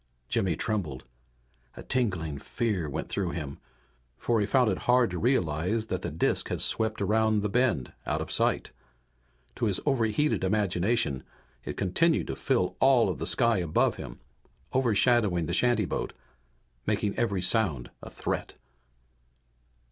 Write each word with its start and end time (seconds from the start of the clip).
Jimmy 0.29 0.55
trembled. 0.55 1.03
A 1.77 1.83
tingling 1.83 2.39
fear 2.39 2.89
went 2.89 3.07
through 3.07 3.29
him, 3.33 3.59
for 4.17 4.39
he 4.41 4.47
found 4.47 4.71
it 4.71 4.79
hard 4.89 5.11
to 5.11 5.19
realize 5.19 5.85
that 5.93 6.01
the 6.01 6.09
disk 6.09 6.49
had 6.49 6.59
swept 6.59 7.03
around 7.03 7.41
the 7.41 7.49
bend 7.49 7.93
out 8.07 8.19
of 8.19 8.31
sight. 8.31 8.71
To 9.57 9.65
his 9.67 9.79
overheated 9.85 10.43
imagination 10.43 11.21
it 11.63 11.77
continued 11.77 12.25
to 12.25 12.35
fill 12.35 12.75
all 12.79 13.09
of 13.09 13.19
the 13.19 13.27
sky 13.27 13.59
above 13.59 13.97
him, 13.97 14.19
overshadowing 14.73 15.45
the 15.45 15.53
shantyboat, 15.53 16.13
making 16.87 17.15
every 17.15 17.43
sound 17.43 17.91
a 18.01 18.09
threat. 18.09 18.55